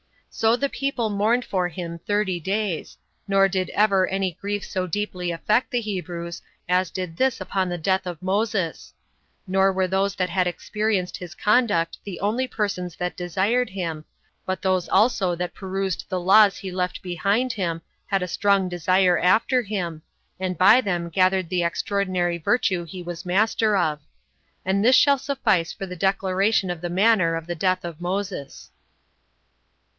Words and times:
So 0.31 0.55
the 0.55 0.69
people 0.69 1.09
mourned 1.11 1.45
for 1.45 1.67
him 1.67 1.99
thirty 1.99 2.39
days: 2.39 2.97
nor 3.27 3.47
did 3.47 3.69
ever 3.71 4.07
any 4.07 4.31
grief 4.31 4.65
so 4.65 4.87
deeply 4.87 5.29
affect 5.29 5.69
the 5.69 5.81
Hebrews 5.81 6.41
as 6.67 6.89
did 6.89 7.17
this 7.17 7.39
upon 7.41 7.69
the 7.69 7.77
death 7.77 8.07
of 8.07 8.21
Moses: 8.21 8.93
nor 9.45 9.71
were 9.73 9.87
those 9.89 10.15
that 10.15 10.29
had 10.29 10.47
experienced 10.47 11.17
his 11.17 11.35
conduct 11.35 11.99
the 12.03 12.19
only 12.19 12.47
persons 12.47 12.95
that 12.95 13.15
desired 13.17 13.69
him, 13.69 14.05
but 14.45 14.63
those 14.63 14.89
also 14.89 15.35
that 15.35 15.53
perused 15.53 16.05
the 16.09 16.19
laws 16.21 16.57
he 16.57 16.71
left 16.71 17.03
behind 17.03 17.53
him 17.53 17.81
had 18.07 18.23
a 18.23 18.27
strong 18.27 18.69
desire 18.69 19.19
after 19.19 19.61
him, 19.61 20.01
and 20.39 20.57
by 20.57 20.79
them 20.81 21.09
gathered 21.09 21.49
the 21.49 21.61
extraordinary 21.61 22.39
virtue 22.39 22.85
he 22.85 23.03
was 23.03 23.25
master 23.25 23.77
of. 23.77 23.99
And 24.65 24.83
this 24.83 24.95
shall 24.95 25.19
suffice 25.19 25.71
for 25.73 25.85
the 25.85 25.97
declaration 25.97 26.71
of 26.71 26.81
the 26.81 26.89
manner 26.89 27.35
of 27.35 27.45
the 27.45 27.53
death 27.53 27.85
of 27.85 28.01
Moses. 28.01 28.71